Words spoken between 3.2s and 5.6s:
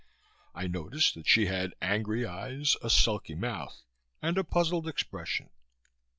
mouth and a puzzled expression.